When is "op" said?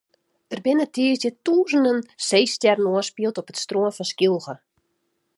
3.41-3.49